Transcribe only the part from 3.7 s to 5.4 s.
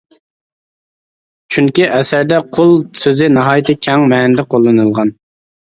كەڭ مەنىدە قوللىنىلغان.